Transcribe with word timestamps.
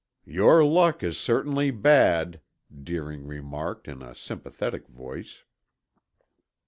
"Your 0.25 0.65
luck 0.65 1.03
is 1.03 1.19
certainly 1.19 1.69
bad," 1.69 2.41
Deering 2.75 3.27
remarked 3.27 3.87
in 3.87 4.01
a 4.01 4.15
sympathetic 4.15 4.87
voice. 4.87 5.43